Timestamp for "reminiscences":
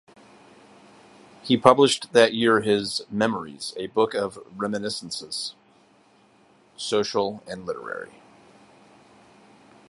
4.55-5.53